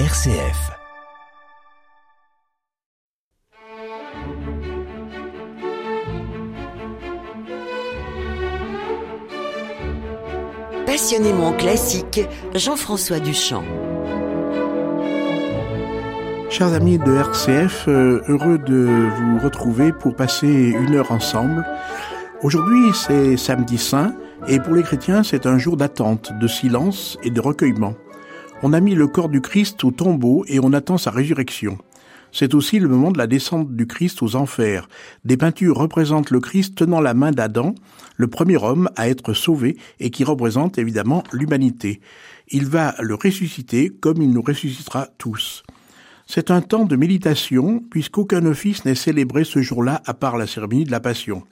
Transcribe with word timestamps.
RCF. 0.00 0.72
Passionnément 10.84 11.52
classique, 11.52 12.22
Jean-François 12.56 13.20
Duchamp. 13.20 13.62
Chers 16.50 16.72
amis 16.72 16.98
de 16.98 17.14
RCF, 17.14 17.84
euh, 17.86 18.20
heureux 18.26 18.58
de 18.58 18.88
vous 19.16 19.38
retrouver 19.38 19.92
pour 19.92 20.16
passer 20.16 20.48
une 20.48 20.96
heure 20.96 21.12
ensemble. 21.12 21.64
Aujourd'hui, 22.42 22.92
c'est 22.94 23.36
samedi 23.36 23.78
saint, 23.78 24.12
et 24.48 24.58
pour 24.58 24.74
les 24.74 24.82
chrétiens, 24.82 25.22
c'est 25.22 25.46
un 25.46 25.56
jour 25.56 25.76
d'attente, 25.76 26.32
de 26.40 26.48
silence 26.48 27.16
et 27.22 27.30
de 27.30 27.40
recueillement. 27.40 27.94
On 28.66 28.72
a 28.72 28.80
mis 28.80 28.94
le 28.94 29.06
corps 29.06 29.28
du 29.28 29.42
Christ 29.42 29.84
au 29.84 29.90
tombeau 29.90 30.46
et 30.48 30.58
on 30.58 30.72
attend 30.72 30.96
sa 30.96 31.10
résurrection. 31.10 31.76
C'est 32.32 32.54
aussi 32.54 32.78
le 32.78 32.88
moment 32.88 33.12
de 33.12 33.18
la 33.18 33.26
descente 33.26 33.76
du 33.76 33.86
Christ 33.86 34.22
aux 34.22 34.36
enfers. 34.36 34.88
Des 35.26 35.36
peintures 35.36 35.76
représentent 35.76 36.30
le 36.30 36.40
Christ 36.40 36.74
tenant 36.74 37.02
la 37.02 37.12
main 37.12 37.30
d'Adam, 37.30 37.74
le 38.16 38.26
premier 38.26 38.56
homme 38.56 38.88
à 38.96 39.10
être 39.10 39.34
sauvé 39.34 39.76
et 40.00 40.10
qui 40.10 40.24
représente 40.24 40.78
évidemment 40.78 41.24
l'humanité. 41.30 42.00
Il 42.48 42.64
va 42.64 42.94
le 43.00 43.16
ressusciter 43.16 43.90
comme 43.90 44.22
il 44.22 44.30
nous 44.30 44.40
ressuscitera 44.40 45.08
tous. 45.18 45.62
C'est 46.26 46.50
un 46.50 46.62
temps 46.62 46.86
de 46.86 46.96
méditation 46.96 47.80
puisqu'aucun 47.90 48.46
office 48.46 48.86
n'est 48.86 48.94
célébré 48.94 49.44
ce 49.44 49.60
jour-là 49.60 50.00
à 50.06 50.14
part 50.14 50.38
la 50.38 50.46
cérémonie 50.46 50.84
de 50.84 50.90
la 50.90 51.00
Passion. 51.00 51.42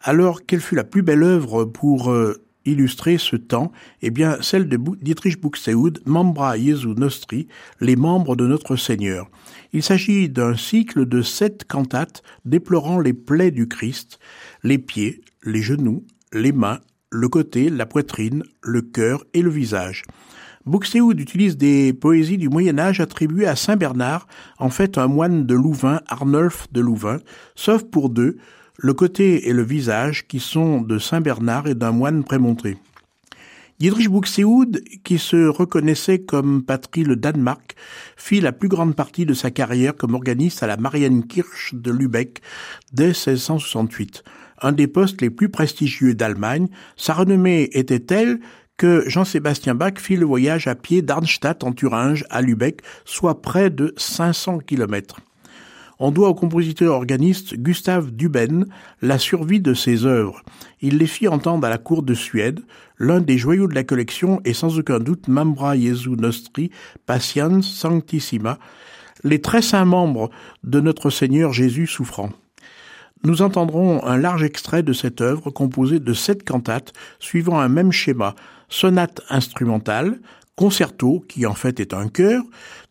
Alors, 0.00 0.44
quelle 0.44 0.60
fut 0.60 0.74
la 0.74 0.82
plus 0.82 1.02
belle 1.02 1.22
œuvre 1.22 1.66
pour 1.66 2.10
euh, 2.10 2.42
illustrer 2.64 3.18
ce 3.18 3.36
temps 3.36 3.72
Eh 4.02 4.10
bien, 4.10 4.38
celle 4.40 4.68
de 4.68 4.78
Dietrich 5.00 5.40
Buxtehude, 5.40 6.00
Membra 6.06 6.56
Jesu 6.56 6.88
Nostri, 6.88 7.48
les 7.80 7.96
membres 7.96 8.36
de 8.36 8.46
notre 8.46 8.76
Seigneur. 8.76 9.30
Il 9.72 9.82
s'agit 9.82 10.28
d'un 10.28 10.56
cycle 10.56 11.06
de 11.06 11.22
sept 11.22 11.64
cantates 11.64 12.22
déplorant 12.44 13.00
les 13.00 13.12
plaies 13.12 13.50
du 13.50 13.68
Christ, 13.68 14.18
les 14.62 14.78
pieds, 14.78 15.22
les 15.44 15.62
genoux, 15.62 16.04
les 16.32 16.52
mains, 16.52 16.80
le 17.10 17.28
côté, 17.28 17.70
la 17.70 17.86
poitrine, 17.86 18.42
le 18.62 18.82
cœur 18.82 19.24
et 19.34 19.42
le 19.42 19.50
visage. 19.50 20.04
Buxtehude 20.64 21.18
utilise 21.18 21.56
des 21.56 21.92
poésies 21.92 22.38
du 22.38 22.48
Moyen 22.48 22.78
Âge 22.78 23.00
attribuées 23.00 23.46
à 23.46 23.56
Saint 23.56 23.76
Bernard, 23.76 24.26
en 24.58 24.70
fait 24.70 24.96
un 24.96 25.08
moine 25.08 25.44
de 25.44 25.54
Louvain, 25.54 26.00
Arnulf 26.06 26.68
de 26.72 26.80
Louvain, 26.80 27.18
sauf 27.56 27.82
pour 27.82 28.10
deux, 28.10 28.38
le 28.78 28.94
côté 28.94 29.48
et 29.48 29.52
le 29.52 29.62
visage 29.62 30.26
qui 30.26 30.40
sont 30.40 30.80
de 30.80 30.98
Saint 30.98 31.20
Bernard 31.20 31.66
et 31.66 31.74
d'un 31.74 31.92
moine 31.92 32.24
prémontré. 32.24 32.76
Dietrich 33.78 34.10
Buxtehude, 34.10 34.84
qui 35.02 35.18
se 35.18 35.48
reconnaissait 35.48 36.20
comme 36.20 36.62
patrie 36.62 37.02
le 37.02 37.16
Danemark, 37.16 37.74
fit 38.16 38.40
la 38.40 38.52
plus 38.52 38.68
grande 38.68 38.94
partie 38.94 39.26
de 39.26 39.34
sa 39.34 39.50
carrière 39.50 39.96
comme 39.96 40.14
organiste 40.14 40.62
à 40.62 40.68
la 40.68 40.76
Marienkirche 40.76 41.74
de 41.74 41.90
Lübeck 41.90 42.42
dès 42.92 43.08
1668. 43.08 44.22
Un 44.60 44.70
des 44.70 44.86
postes 44.86 45.20
les 45.20 45.30
plus 45.30 45.48
prestigieux 45.48 46.14
d'Allemagne, 46.14 46.68
sa 46.96 47.14
renommée 47.14 47.70
était 47.72 47.98
telle 47.98 48.38
que 48.76 49.02
Jean-Sébastien 49.08 49.74
Bach 49.74 49.94
fit 49.98 50.16
le 50.16 50.26
voyage 50.26 50.68
à 50.68 50.76
pied 50.76 51.02
d'Arnstadt 51.02 51.64
en 51.64 51.72
Thuringe 51.72 52.24
à 52.30 52.40
Lübeck, 52.40 52.82
soit 53.04 53.42
près 53.42 53.70
de 53.70 53.92
500 53.96 54.58
kilomètres. 54.58 55.20
On 55.98 56.10
doit 56.10 56.28
au 56.28 56.34
compositeur 56.34 56.94
organiste 56.94 57.54
Gustave 57.54 58.10
Duben 58.10 58.66
la 59.00 59.18
survie 59.18 59.60
de 59.60 59.74
ses 59.74 60.04
œuvres. 60.06 60.42
Il 60.80 60.98
les 60.98 61.06
fit 61.06 61.28
entendre 61.28 61.66
à 61.66 61.70
la 61.70 61.78
cour 61.78 62.02
de 62.02 62.14
Suède. 62.14 62.60
L'un 62.98 63.20
des 63.20 63.38
joyaux 63.38 63.68
de 63.68 63.74
la 63.74 63.84
collection 63.84 64.40
est 64.44 64.52
sans 64.52 64.78
aucun 64.78 64.98
doute 64.98 65.28
Mambra 65.28 65.76
Jesu 65.76 66.10
Nostri, 66.10 66.70
Patience 67.06 67.68
Sanctissima, 67.68 68.58
les 69.24 69.40
très 69.40 69.62
saints 69.62 69.84
membres 69.84 70.30
de 70.64 70.80
notre 70.80 71.10
Seigneur 71.10 71.52
Jésus 71.52 71.86
souffrant. 71.86 72.30
Nous 73.24 73.42
entendrons 73.42 74.04
un 74.04 74.16
large 74.16 74.42
extrait 74.42 74.82
de 74.82 74.92
cette 74.92 75.20
œuvre 75.20 75.50
composée 75.50 76.00
de 76.00 76.12
sept 76.12 76.42
cantates 76.42 76.92
suivant 77.20 77.60
un 77.60 77.68
même 77.68 77.92
schéma, 77.92 78.34
sonate 78.68 79.20
instrumentale, 79.28 80.18
concerto, 80.56 81.24
qui 81.28 81.46
en 81.46 81.54
fait 81.54 81.78
est 81.78 81.94
un 81.94 82.08
chœur, 82.08 82.42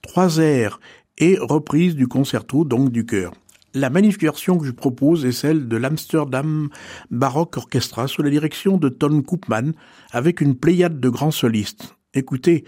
trois 0.02 0.38
airs 0.38 0.80
et 1.18 1.38
reprise 1.40 1.96
du 1.96 2.08
concerto, 2.08 2.66
donc 2.66 2.92
du 2.92 3.06
chœur. 3.06 3.34
La 3.74 3.90
magnifique 3.90 4.30
que 4.30 4.66
je 4.66 4.72
propose 4.72 5.26
est 5.26 5.32
celle 5.32 5.70
de 5.70 5.78
l'Amsterdam 5.78 6.70
Baroque 7.10 7.56
Orchestra 7.56 8.08
sous 8.08 8.22
la 8.22 8.30
direction 8.30 8.78
de 8.78 8.90
Ton 8.90 9.22
Koopman 9.22 9.72
avec 10.12 10.42
une 10.42 10.56
pléiade 10.56 11.00
de 11.00 11.10
grands 11.10 11.32
solistes. 11.32 11.96
Écoutez, 12.14 12.66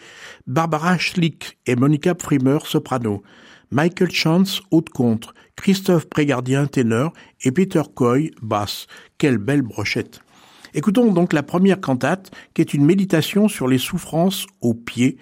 Barbara 0.47 0.97
Schlick 0.97 1.57
et 1.65 1.75
Monica 1.75 2.15
Frimer 2.17 2.59
soprano, 2.63 3.21
Michael 3.71 4.11
Chance 4.11 4.61
haute 4.71 4.89
contre, 4.89 5.33
Christophe 5.57 6.07
Prégardien 6.07 6.67
ténor 6.67 7.11
et 7.43 7.51
Peter 7.51 7.81
Coy 7.93 8.31
basse. 8.41 8.87
Quelle 9.17 9.39
belle 9.39 9.63
brochette. 9.63 10.21
Écoutons 10.75 11.11
donc 11.11 11.33
la 11.33 11.43
première 11.43 11.79
cantate, 11.79 12.31
qui 12.55 12.61
est 12.61 12.73
une 12.73 12.83
méditation 12.83 13.47
sur 13.47 13.67
les 13.67 13.77
souffrances 13.77 14.47
aux 14.61 14.73
pieds, 14.73 15.17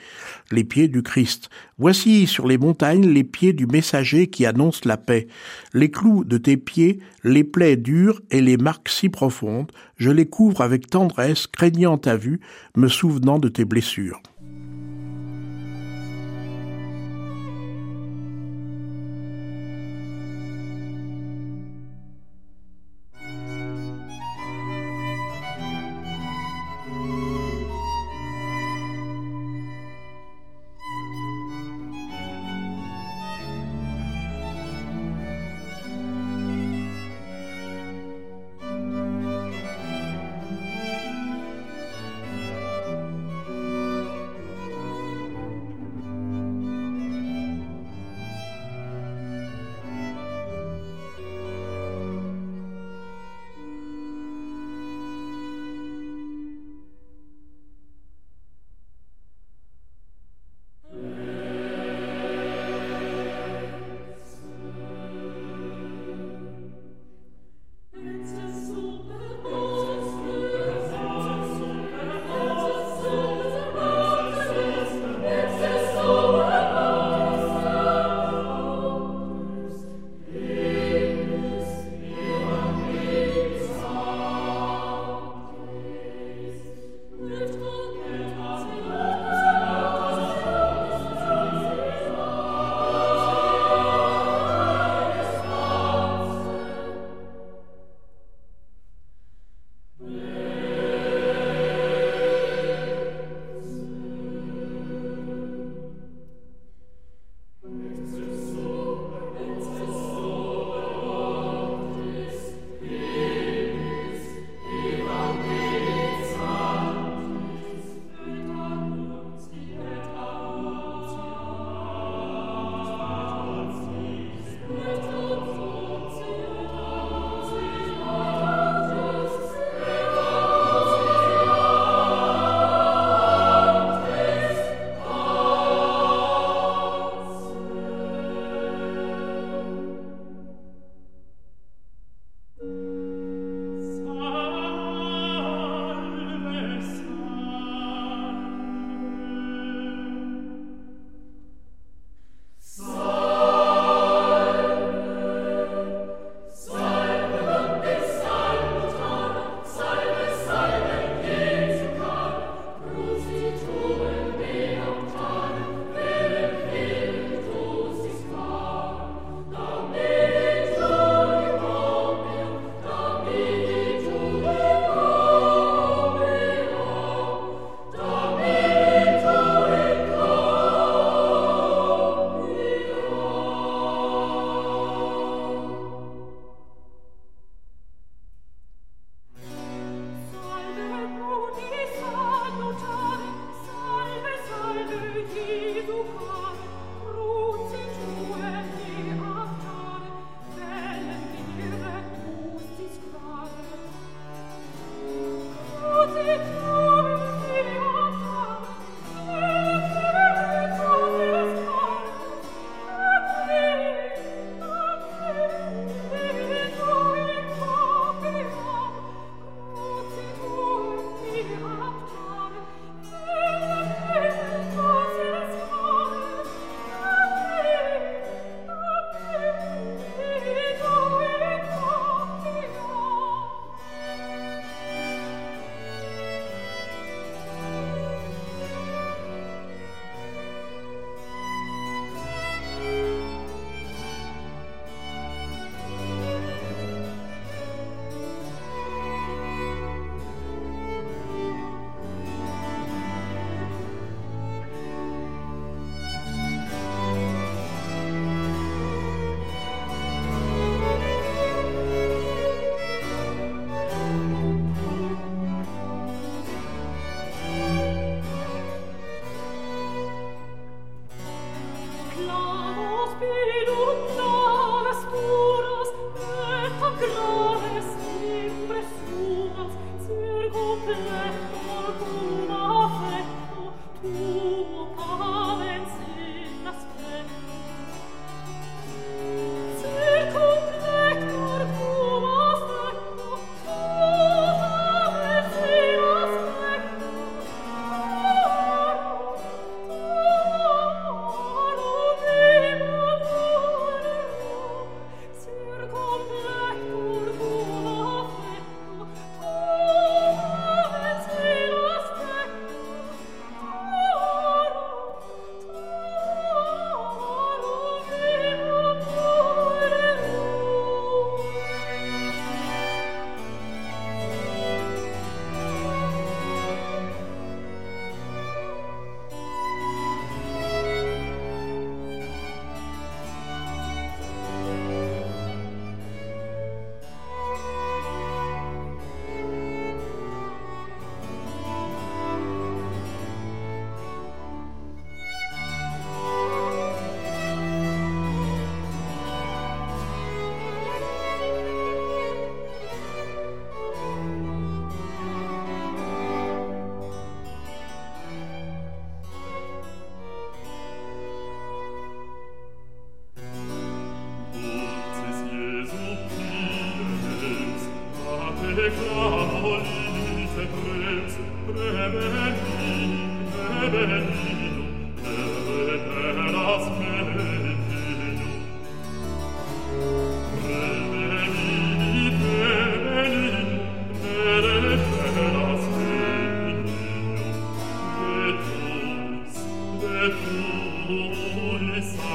les 0.49 0.63
pieds 0.63 0.87
du 0.87 1.03
Christ. 1.03 1.49
Voici 1.77 2.25
sur 2.25 2.47
les 2.47 2.57
montagnes 2.57 3.07
les 3.07 3.25
pieds 3.25 3.51
du 3.51 3.65
messager 3.65 4.27
qui 4.27 4.45
annonce 4.45 4.85
la 4.85 4.95
paix. 4.95 5.27
Les 5.73 5.91
clous 5.91 6.23
de 6.23 6.37
tes 6.37 6.55
pieds, 6.55 6.99
les 7.25 7.43
plaies 7.43 7.75
dures 7.75 8.21
et 8.31 8.39
les 8.39 8.55
marques 8.55 8.87
si 8.87 9.09
profondes, 9.09 9.71
je 9.97 10.09
les 10.09 10.25
couvre 10.25 10.61
avec 10.61 10.89
tendresse, 10.89 11.47
craignant 11.47 11.97
ta 11.97 12.15
vue, 12.15 12.39
me 12.77 12.87
souvenant 12.87 13.37
de 13.37 13.49
tes 13.49 13.65
blessures. 13.65 14.21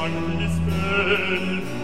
alles 0.06 0.54
Welt 0.66 1.75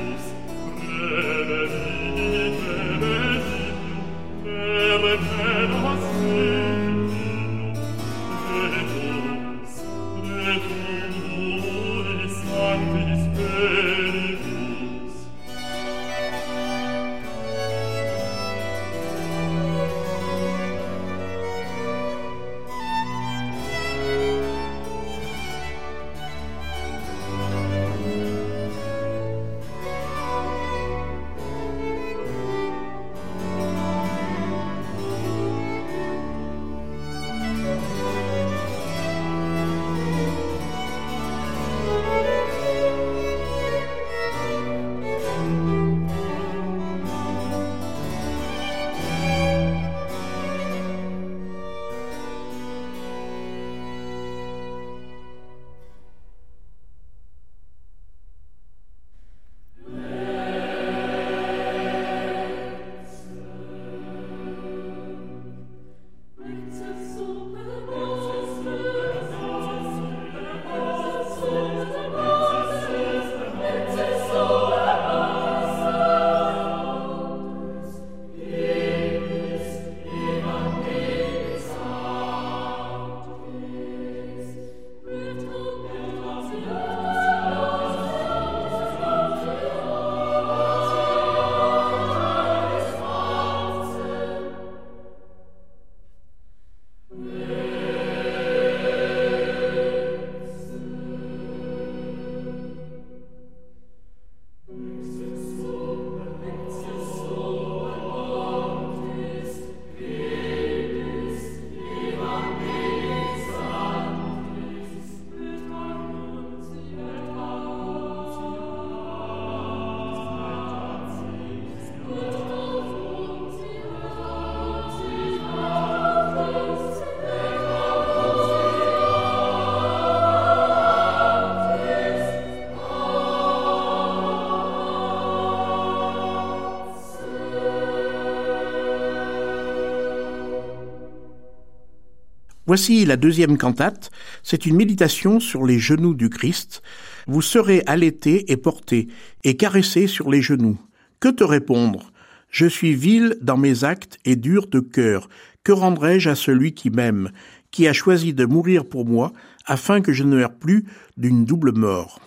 Voici 142.73 143.05
la 143.05 143.19
deuxième 143.19 143.59
cantate. 143.59 144.11
C'est 144.43 144.65
une 144.65 144.77
méditation 144.77 145.41
sur 145.41 145.67
les 145.67 145.79
genoux 145.79 146.15
du 146.15 146.31
Christ. 146.31 146.81
Vous 147.27 147.43
serez 147.43 147.83
allaité 147.85 148.51
et 148.51 148.57
porté 148.57 149.09
et 149.45 149.59
caressé 149.59 150.07
sur 150.07 150.31
les 150.31 150.41
genoux. 150.41 150.79
Que 151.21 151.29
te 151.29 151.45
répondre? 151.45 152.11
Je 152.49 152.65
suis 152.65 152.95
vil 152.95 153.37
dans 153.43 153.59
mes 153.59 153.85
actes 153.85 154.17
et 154.25 154.37
dur 154.37 154.69
de 154.69 154.81
cœur. 154.81 155.29
Que 155.65 155.73
rendrai-je 155.73 156.31
à 156.31 156.35
celui 156.35 156.73
qui 156.73 156.89
m'aime, 156.89 157.31
qui 157.73 157.87
a 157.89 157.93
choisi 157.93 158.33
de 158.33 158.47
mourir 158.47 158.87
pour 158.87 159.05
moi, 159.05 159.35
afin 159.67 160.01
que 160.01 160.15
je 160.15 160.25
ne 160.25 160.37
meure 160.37 160.55
plus 160.55 160.87
d'une 161.19 161.45
double 161.45 161.73
mort? 161.73 162.23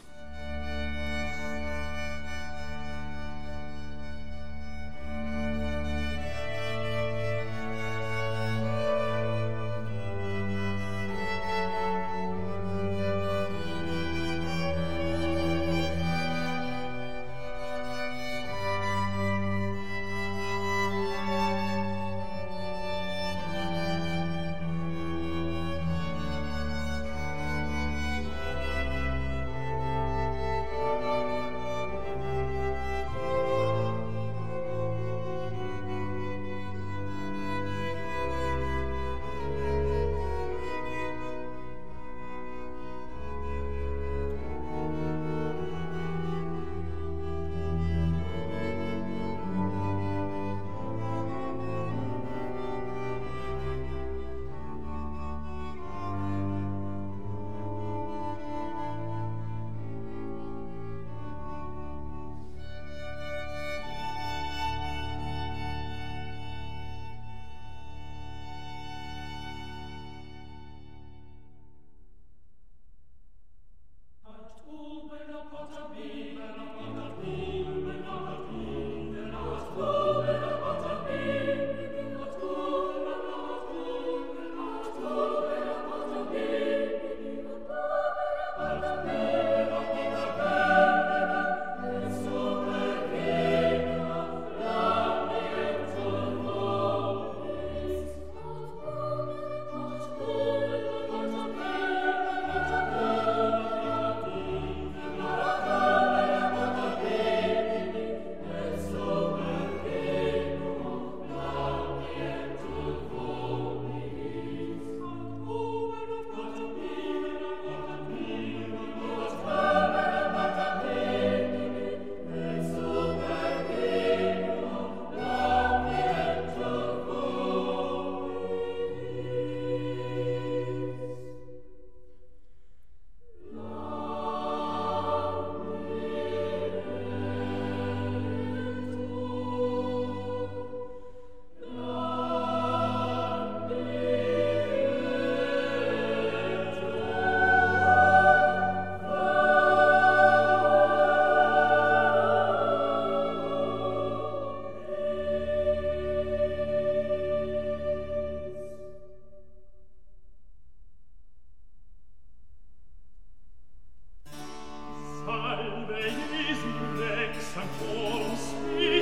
ancora 167.62 168.26
un 168.26 168.36
spirito 168.36 168.95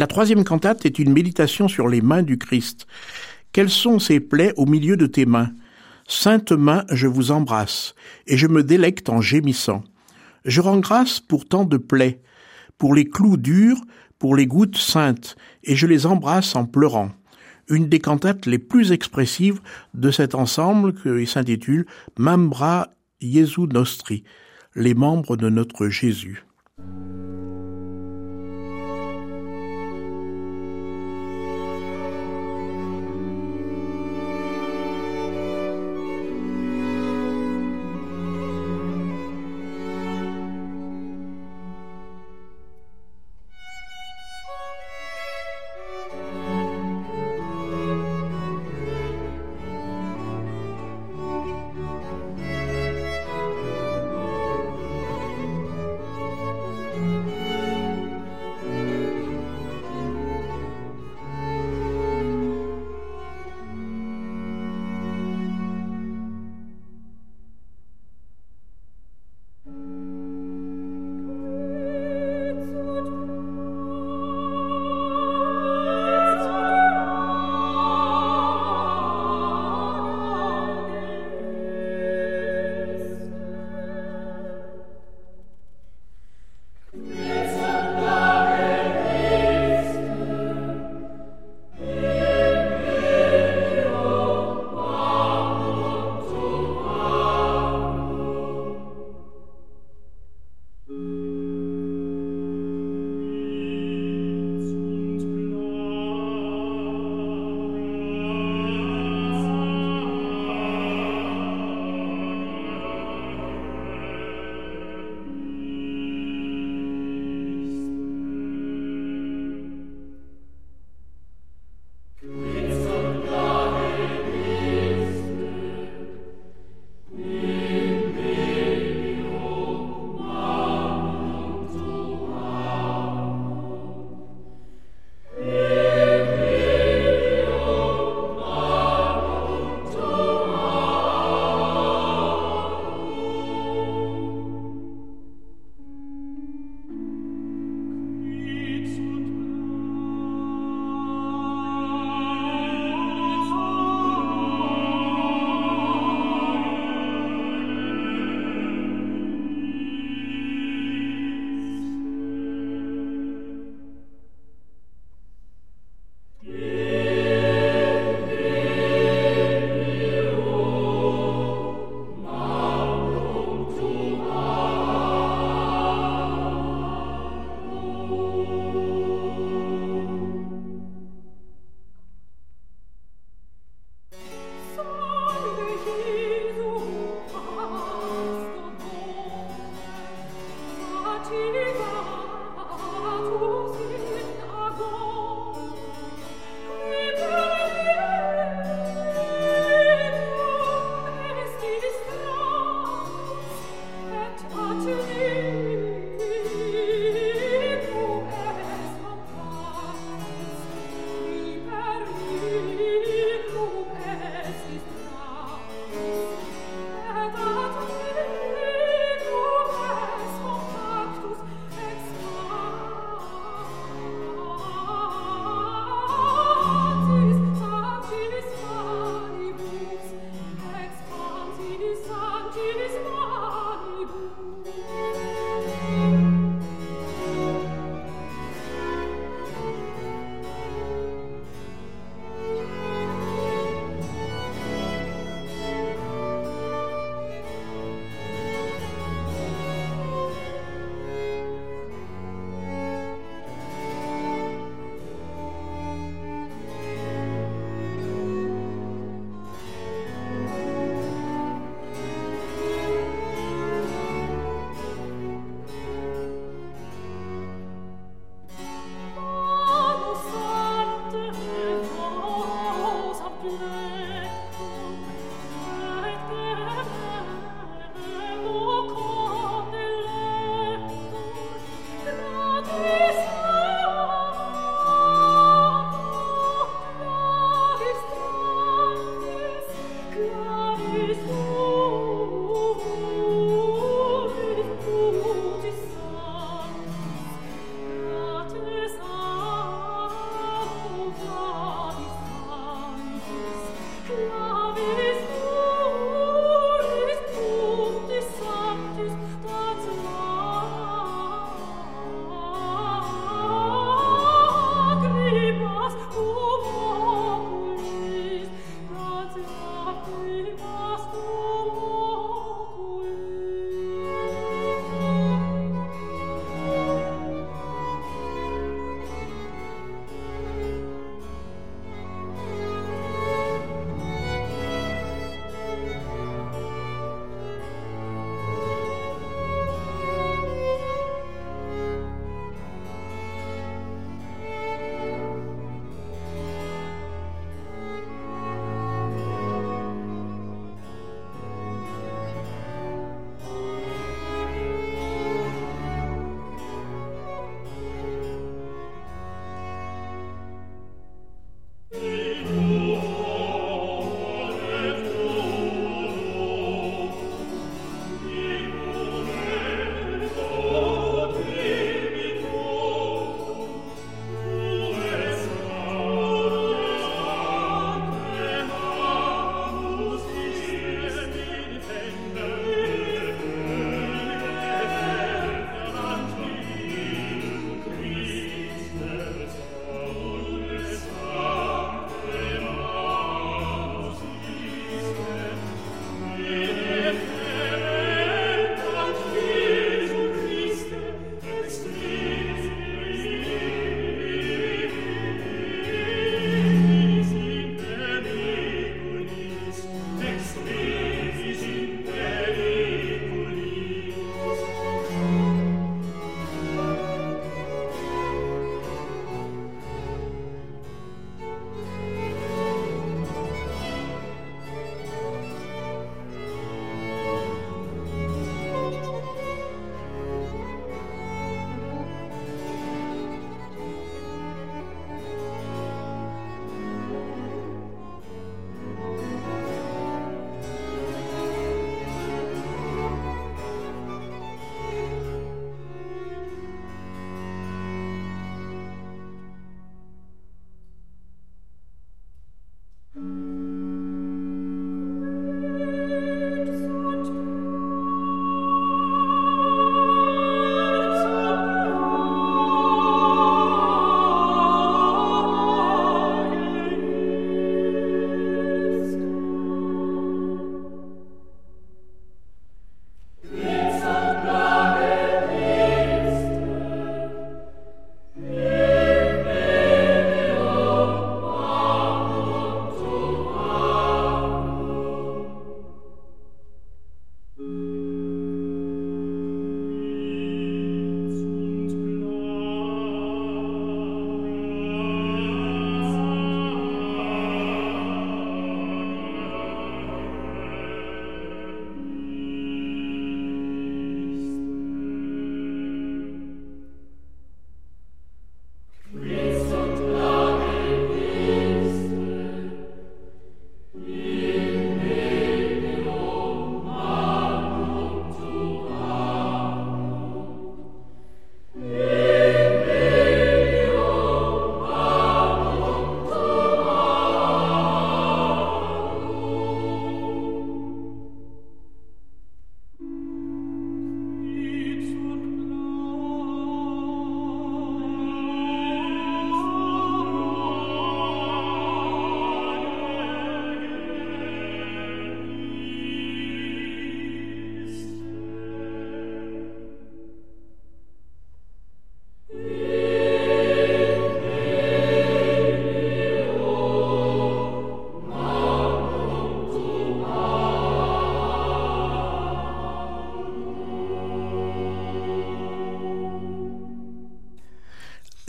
La 0.00 0.06
troisième 0.06 0.44
cantate 0.44 0.86
est 0.86 0.98
une 0.98 1.12
méditation 1.12 1.68
sur 1.68 1.86
les 1.86 2.00
mains 2.00 2.22
du 2.22 2.38
Christ. 2.38 2.86
Quelles 3.52 3.68
sont 3.68 3.98
ces 3.98 4.18
plaies 4.18 4.54
au 4.56 4.64
milieu 4.64 4.96
de 4.96 5.04
tes 5.04 5.26
mains? 5.26 5.50
Sainte 6.08 6.52
main, 6.52 6.86
je 6.90 7.06
vous 7.06 7.32
embrasse, 7.32 7.94
et 8.26 8.38
je 8.38 8.46
me 8.46 8.62
délecte 8.62 9.10
en 9.10 9.20
gémissant. 9.20 9.84
Je 10.46 10.62
rends 10.62 10.78
grâce 10.78 11.20
pour 11.20 11.44
tant 11.46 11.64
de 11.64 11.76
plaies, 11.76 12.22
pour 12.78 12.94
les 12.94 13.04
clous 13.04 13.36
durs, 13.36 13.78
pour 14.18 14.36
les 14.36 14.46
gouttes 14.46 14.78
saintes, 14.78 15.36
et 15.64 15.76
je 15.76 15.86
les 15.86 16.06
embrasse 16.06 16.56
en 16.56 16.64
pleurant. 16.64 17.10
Une 17.68 17.90
des 17.90 17.98
cantates 17.98 18.46
les 18.46 18.58
plus 18.58 18.92
expressives 18.92 19.60
de 19.92 20.10
cet 20.10 20.34
ensemble 20.34 20.94
qui 20.94 21.26
s'intitule 21.26 21.84
Mambra 22.18 22.88
Jesu 23.20 23.66
Nostri, 23.70 24.24
les 24.74 24.94
membres 24.94 25.36
de 25.36 25.50
notre 25.50 25.88
Jésus. 25.88 26.42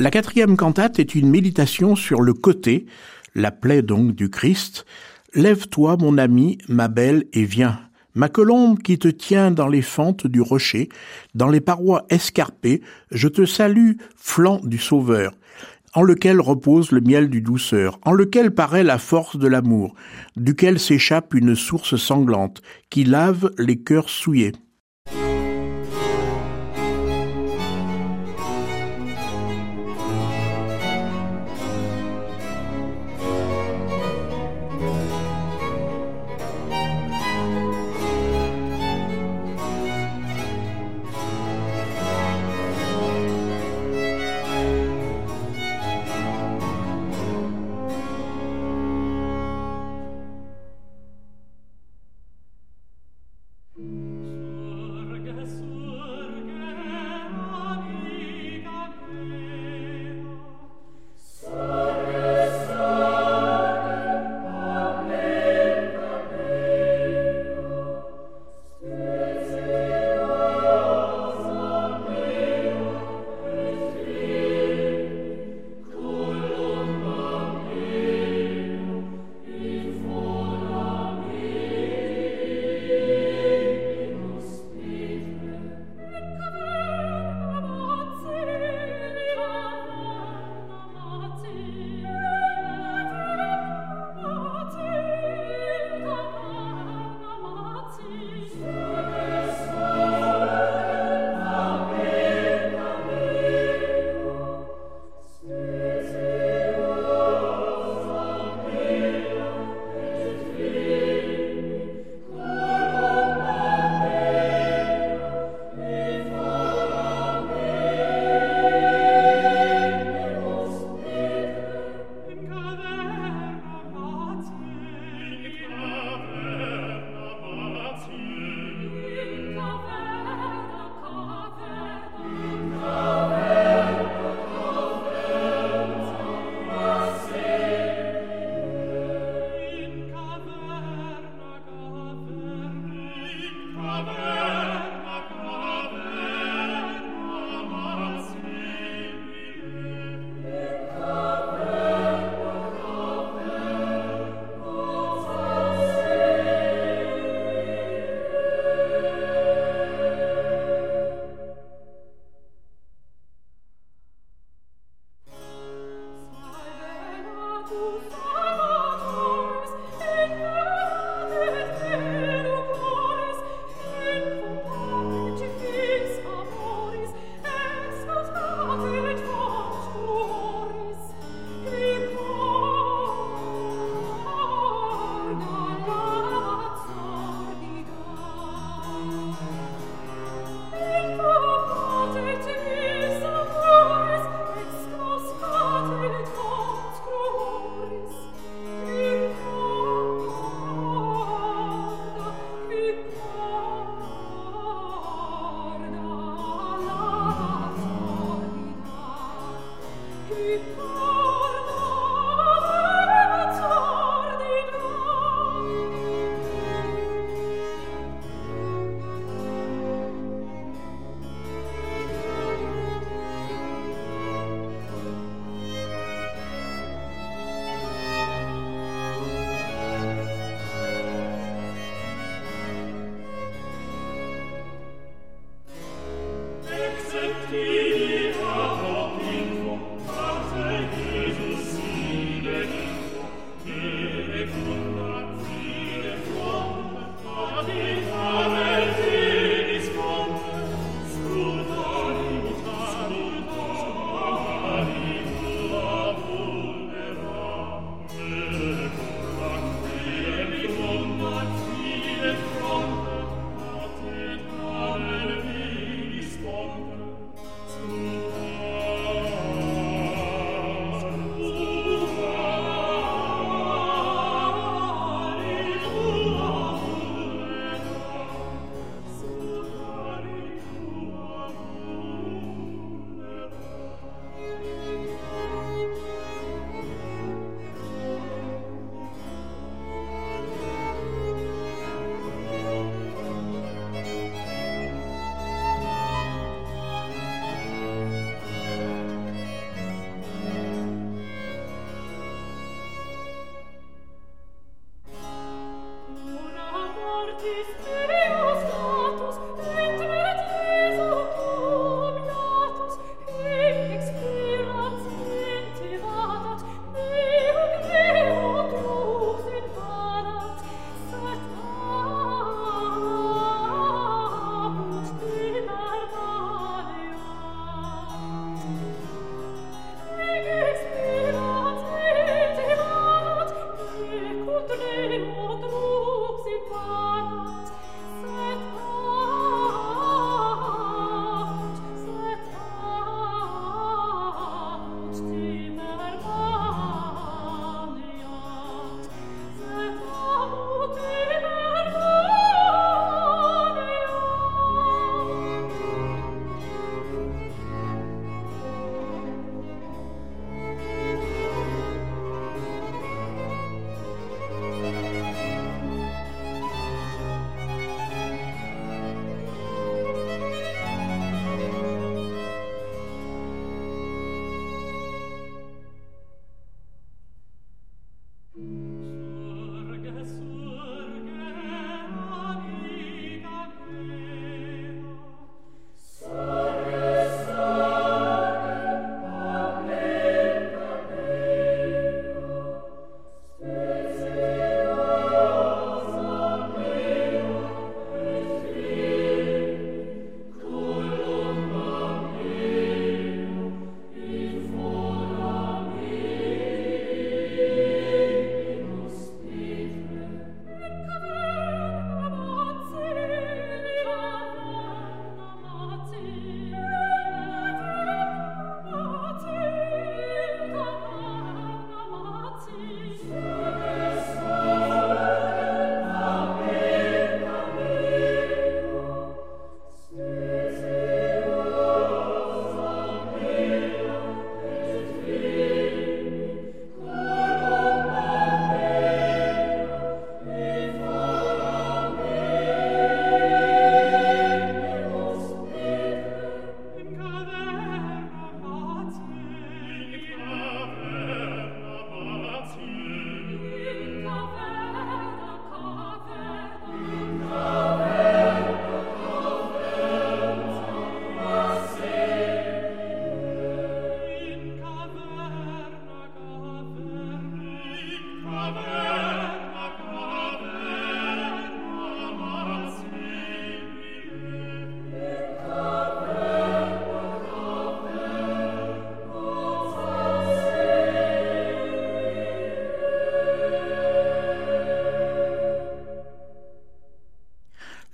La 0.01 0.09
quatrième 0.09 0.57
cantate 0.57 0.97
est 0.97 1.13
une 1.13 1.29
méditation 1.29 1.95
sur 1.95 2.21
le 2.21 2.33
côté, 2.33 2.87
la 3.35 3.51
plaie 3.51 3.83
donc 3.83 4.15
du 4.15 4.31
Christ. 4.31 4.87
Lève-toi, 5.35 5.95
mon 5.97 6.17
ami, 6.17 6.57
ma 6.67 6.87
belle, 6.87 7.25
et 7.33 7.43
viens. 7.43 7.79
Ma 8.15 8.27
colombe 8.27 8.79
qui 8.79 8.97
te 8.97 9.09
tient 9.09 9.51
dans 9.51 9.67
les 9.67 9.83
fentes 9.83 10.25
du 10.25 10.41
rocher, 10.41 10.89
dans 11.35 11.49
les 11.49 11.61
parois 11.61 12.07
escarpées, 12.09 12.81
je 13.11 13.27
te 13.27 13.45
salue, 13.45 13.91
flanc 14.15 14.59
du 14.63 14.79
Sauveur, 14.79 15.33
en 15.93 16.01
lequel 16.01 16.41
repose 16.41 16.91
le 16.91 17.01
miel 17.01 17.29
du 17.29 17.41
douceur, 17.41 17.99
en 18.01 18.13
lequel 18.13 18.55
paraît 18.55 18.83
la 18.83 18.97
force 18.97 19.37
de 19.37 19.47
l'amour, 19.47 19.93
duquel 20.35 20.79
s'échappe 20.79 21.35
une 21.35 21.53
source 21.53 21.95
sanglante, 21.95 22.63
qui 22.89 23.03
lave 23.03 23.51
les 23.59 23.77
cœurs 23.77 24.09
souillés. 24.09 24.53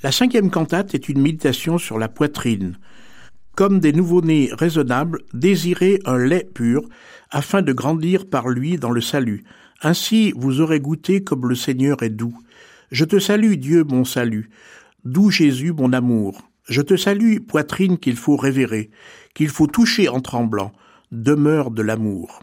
La 0.07 0.13
cinquième 0.13 0.49
cantate 0.49 0.95
est 0.95 1.09
une 1.09 1.19
méditation 1.19 1.77
sur 1.77 1.99
la 1.99 2.07
poitrine. 2.07 2.77
Comme 3.57 3.81
des 3.81 3.91
nouveau-nés 3.91 4.51
raisonnables, 4.53 5.19
désirez 5.33 5.99
un 6.05 6.17
lait 6.17 6.47
pur, 6.53 6.83
afin 7.29 7.61
de 7.61 7.73
grandir 7.73 8.29
par 8.29 8.47
lui 8.47 8.77
dans 8.77 8.91
le 8.91 9.01
salut. 9.01 9.43
Ainsi 9.81 10.31
vous 10.37 10.61
aurez 10.61 10.79
goûté 10.79 11.25
comme 11.25 11.49
le 11.49 11.55
Seigneur 11.55 12.03
est 12.03 12.09
doux. 12.09 12.37
Je 12.89 13.03
te 13.03 13.19
salue, 13.19 13.55
Dieu, 13.55 13.83
mon 13.83 14.05
salut. 14.05 14.49
Doux 15.03 15.29
Jésus, 15.29 15.73
mon 15.73 15.91
amour. 15.91 16.41
Je 16.69 16.81
te 16.81 16.95
salue, 16.95 17.39
poitrine 17.39 17.97
qu'il 17.97 18.15
faut 18.15 18.37
révérer, 18.37 18.91
qu'il 19.33 19.49
faut 19.49 19.67
toucher 19.67 20.07
en 20.07 20.21
tremblant, 20.21 20.71
demeure 21.11 21.69
de 21.69 21.81
l'amour. 21.81 22.39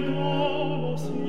dolos 0.00 1.25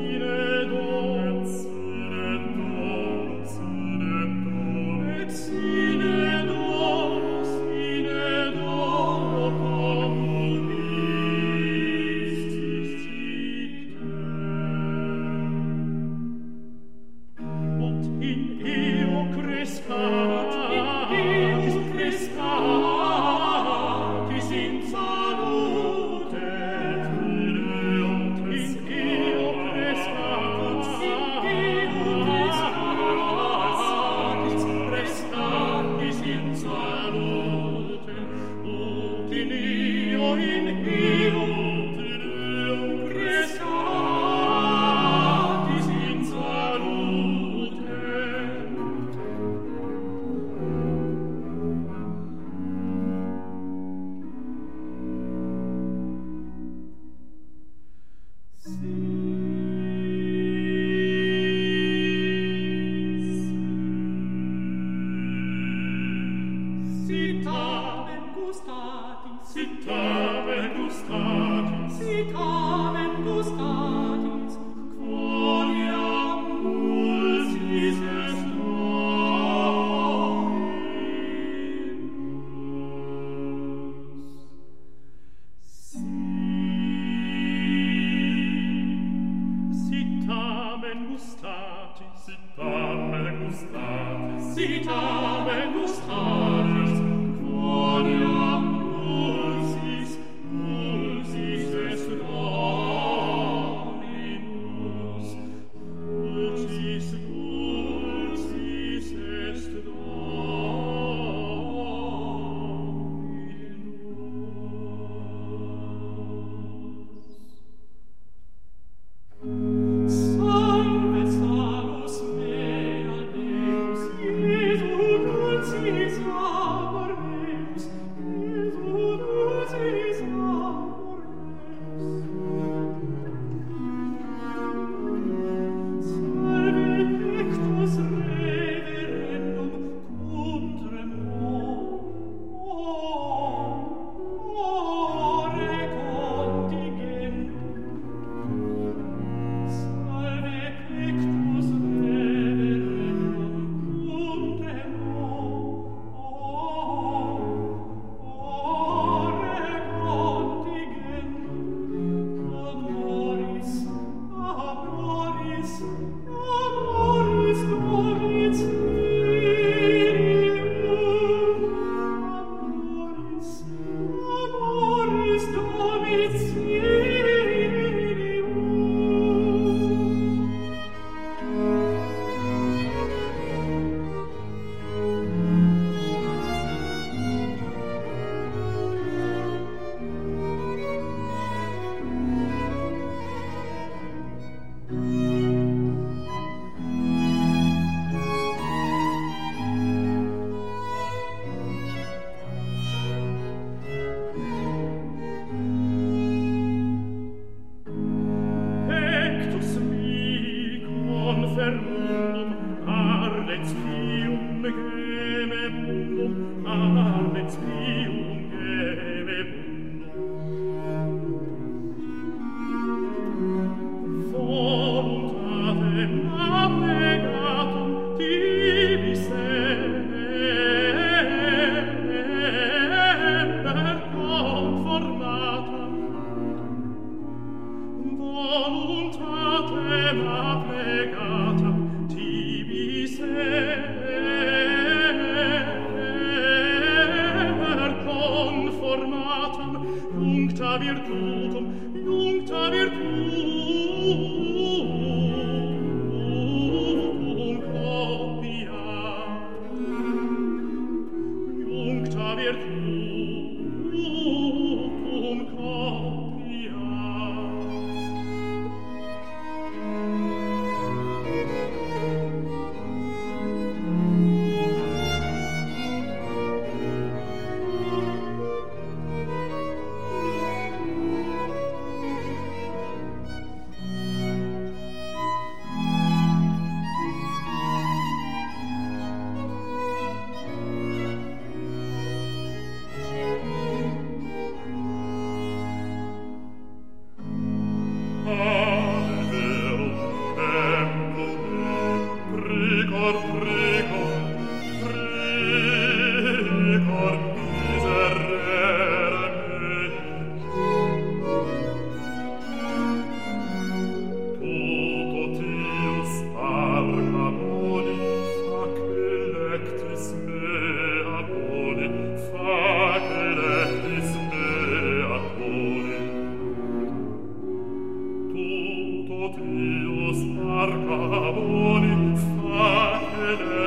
cavoli, 330.85 331.95
fatele 332.41 333.66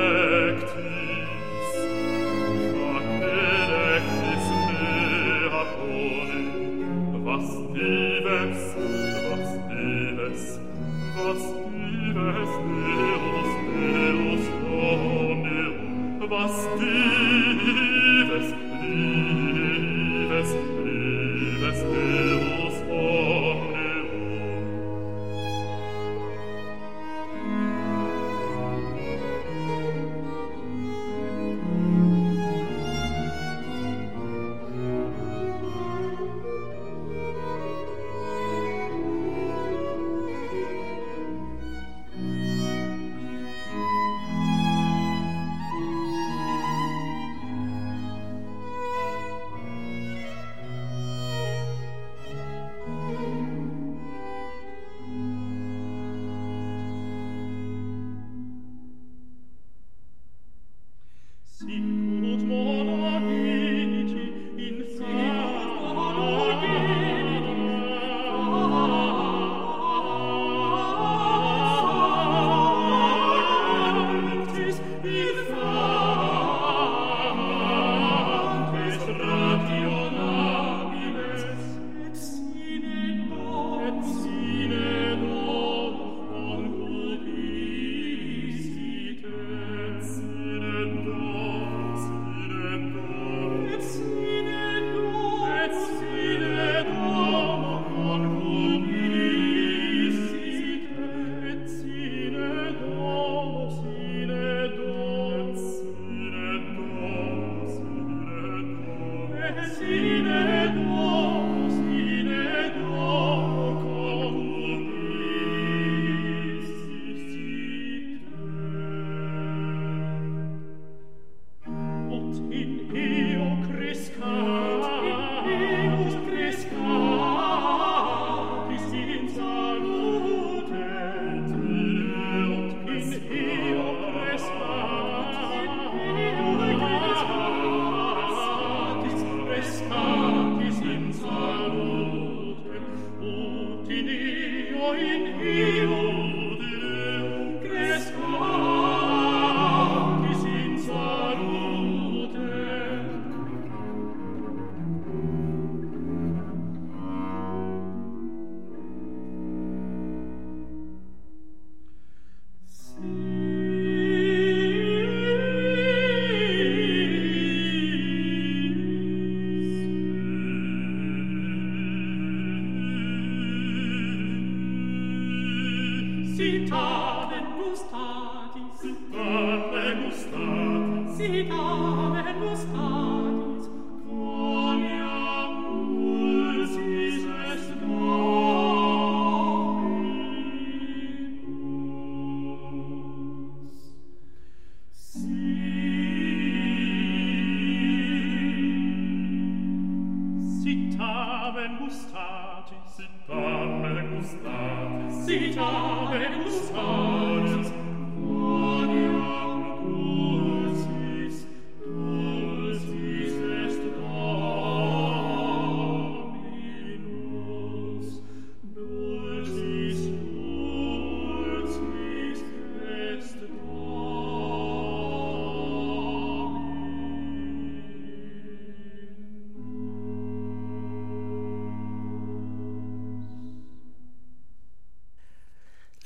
sine 109.59 111.20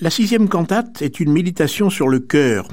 La 0.05 0.11
sixième 0.11 0.51
cantate 0.51 1.01
est 1.01 1.19
une 1.19 1.33
méditation 1.33 1.89
sur 1.89 2.11
le 2.11 2.19
cœur. 2.19 2.69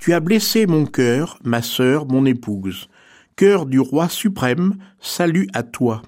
Tu 0.00 0.14
as 0.14 0.20
blessé 0.20 0.64
mon 0.64 0.86
cœur, 0.86 1.38
ma 1.44 1.60
sœur, 1.60 2.06
mon 2.06 2.24
épouse. 2.24 2.88
Cœur 3.36 3.66
du 3.66 3.78
roi 3.78 4.08
suprême, 4.08 4.76
salut 4.98 5.48
à 5.52 5.64
toi. 5.64 6.00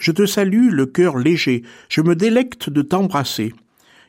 Je 0.00 0.10
te 0.10 0.26
salue 0.26 0.68
le 0.72 0.86
cœur 0.86 1.16
léger, 1.16 1.62
je 1.88 2.00
me 2.00 2.16
délecte 2.16 2.70
de 2.70 2.82
t'embrasser. 2.82 3.54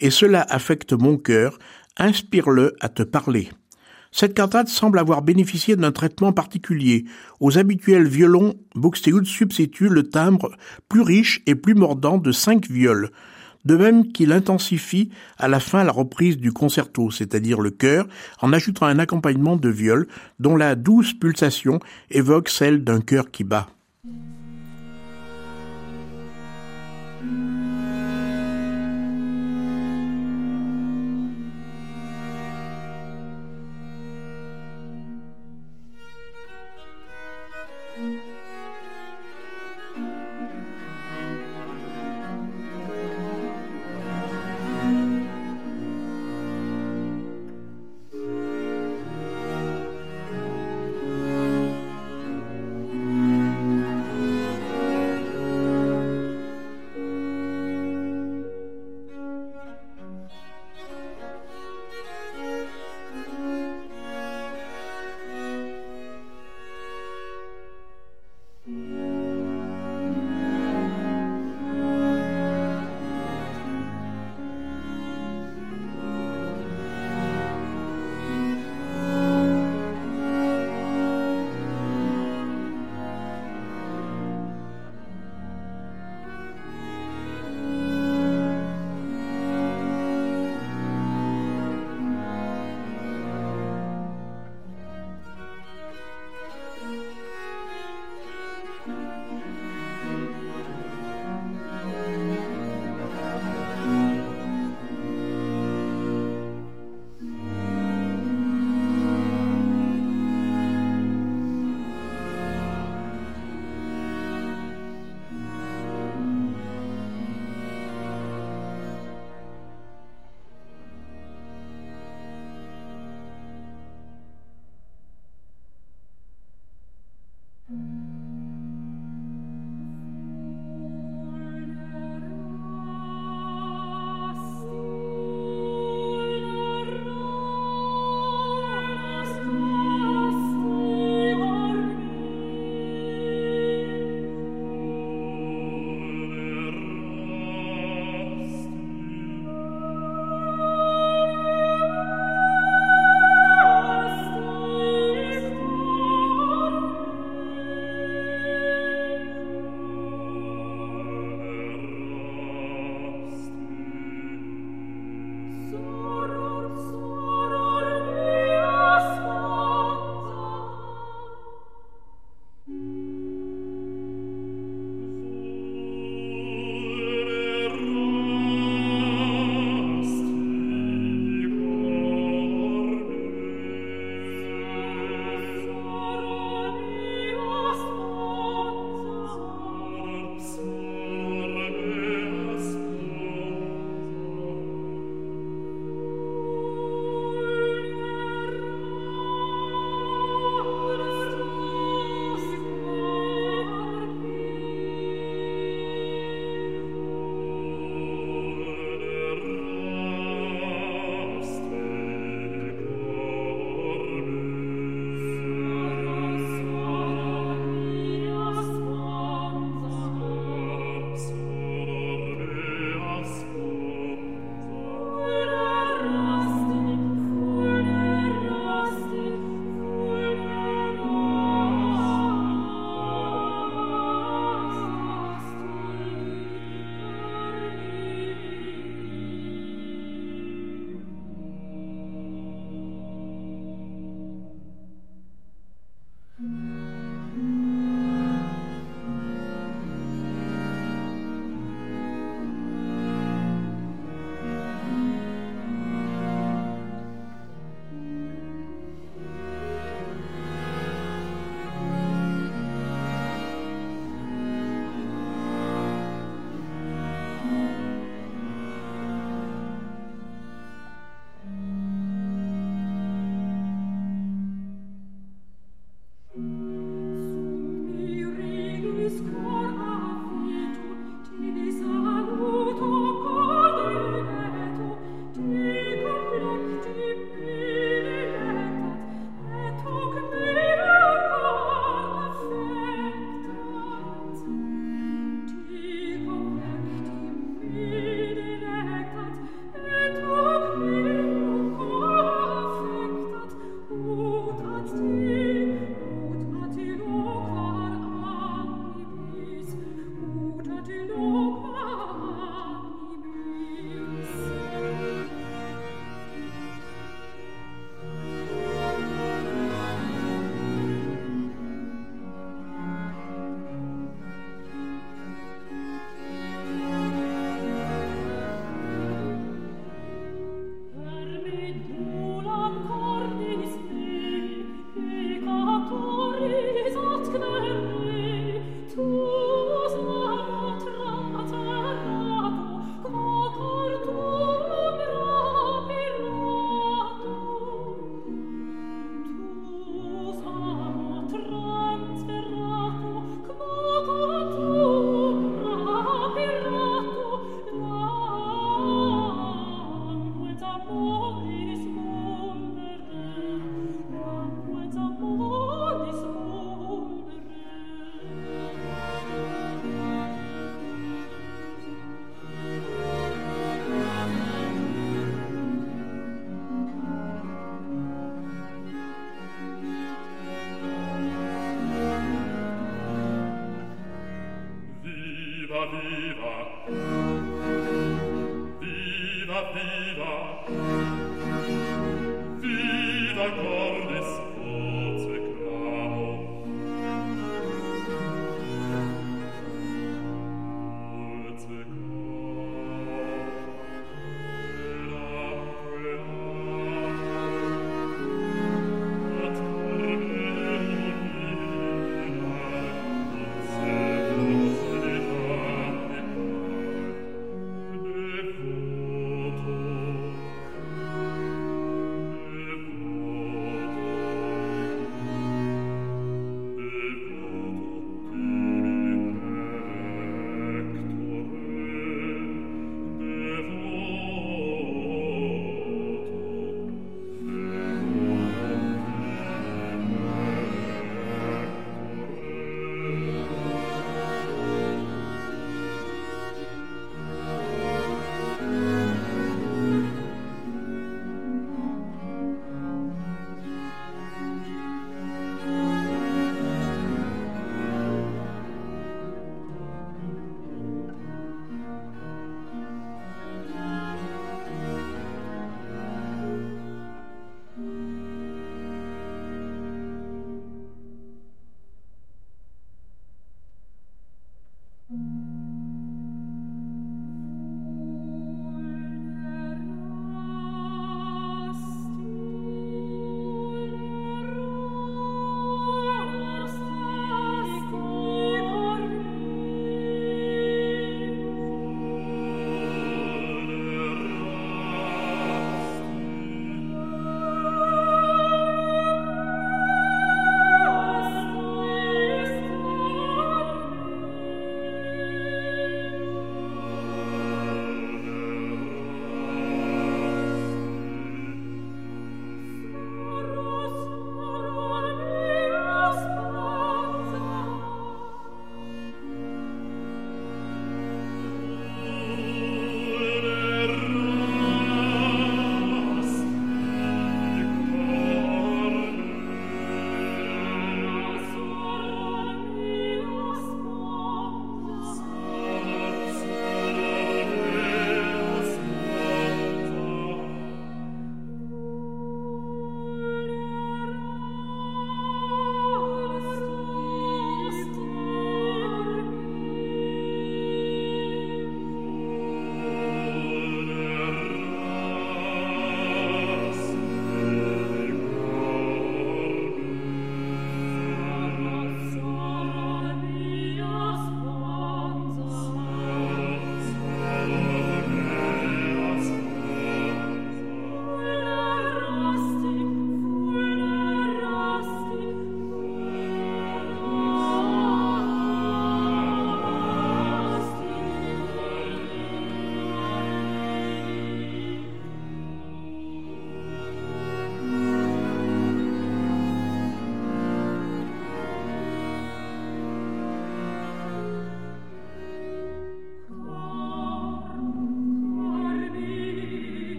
Et 0.00 0.10
cela 0.10 0.44
affecte 0.48 0.94
mon 0.94 1.16
cœur, 1.16 1.60
inspire-le 1.96 2.74
à 2.80 2.88
te 2.88 3.04
parler. 3.04 3.50
Cette 4.10 4.36
cantate 4.36 4.66
semble 4.66 4.98
avoir 4.98 5.22
bénéficié 5.22 5.76
d'un 5.76 5.92
traitement 5.92 6.32
particulier. 6.32 7.04
Aux 7.38 7.56
habituels 7.56 8.08
violons, 8.08 8.54
Buxtehude 8.74 9.26
substitue 9.26 9.88
le 9.88 10.02
timbre 10.02 10.56
plus 10.88 11.02
riche 11.02 11.40
et 11.46 11.54
plus 11.54 11.76
mordant 11.76 12.18
de 12.18 12.32
cinq 12.32 12.68
viols, 12.68 13.12
de 13.64 13.76
même 13.76 14.12
qu'il 14.12 14.32
intensifie 14.32 15.10
à 15.38 15.48
la 15.48 15.60
fin 15.60 15.84
la 15.84 15.92
reprise 15.92 16.38
du 16.38 16.52
concerto, 16.52 17.10
c'est-à-dire 17.10 17.60
le 17.60 17.70
chœur, 17.70 18.06
en 18.40 18.52
ajoutant 18.52 18.86
un 18.86 18.98
accompagnement 18.98 19.56
de 19.56 19.68
viol 19.68 20.06
dont 20.38 20.56
la 20.56 20.74
douce 20.74 21.14
pulsation 21.14 21.80
évoque 22.10 22.48
celle 22.48 22.84
d'un 22.84 23.00
cœur 23.00 23.30
qui 23.30 23.44
bat. 23.44 23.68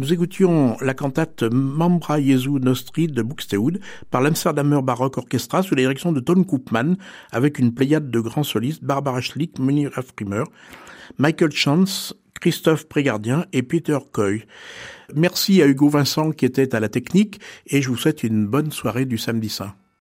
Nous 0.00 0.14
écoutions 0.14 0.78
la 0.80 0.94
cantate 0.94 1.42
Mambra 1.42 2.22
Jesu 2.22 2.52
Nostri 2.52 3.06
de 3.06 3.20
Buxtehude 3.20 3.82
par 4.10 4.22
l'Amsterdamer 4.22 4.80
Baroque 4.80 5.18
Orchestra 5.18 5.62
sous 5.62 5.74
la 5.74 5.82
direction 5.82 6.10
de 6.10 6.20
Ton 6.20 6.42
Koopman 6.42 6.96
avec 7.32 7.58
une 7.58 7.74
pléiade 7.74 8.10
de 8.10 8.18
grands 8.18 8.42
solistes 8.42 8.82
Barbara 8.82 9.20
Schlick, 9.20 9.58
Munir 9.58 9.90
Afrimer, 9.98 10.44
Michael 11.18 11.52
Chance, 11.52 12.14
Christophe 12.40 12.88
Prégardien 12.88 13.44
et 13.52 13.62
Peter 13.62 13.98
Coy. 14.10 14.46
Merci 15.14 15.60
à 15.60 15.66
Hugo 15.66 15.90
Vincent 15.90 16.30
qui 16.30 16.46
était 16.46 16.74
à 16.74 16.80
la 16.80 16.88
technique 16.88 17.38
et 17.66 17.82
je 17.82 17.90
vous 17.90 17.98
souhaite 17.98 18.22
une 18.22 18.46
bonne 18.46 18.72
soirée 18.72 19.04
du 19.04 19.18
samedi 19.18 19.50
saint. 19.50 19.74